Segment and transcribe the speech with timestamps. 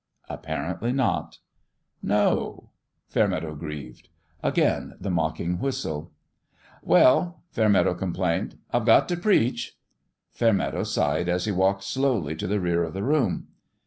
[0.27, 1.37] Apparently not."
[2.17, 2.71] No?"
[3.13, 4.09] Fairmeadow grieved.
[4.41, 6.11] Again the mocking whistle."
[6.81, 9.77] Well," Fairmeadow complained," I've got to preach
[10.31, 13.49] 1" Fairmeadow sighed as he walked slowly to the rear of the room.